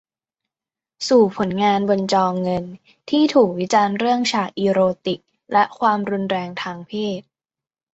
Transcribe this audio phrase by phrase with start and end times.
[1.07, 2.63] สู่ผลงานบนจอเงิน
[3.09, 5.19] ที่ถูกวิจารณ์เรื่องฉากอีโรติก
[5.53, 7.21] และความรุนแรงทางเพศ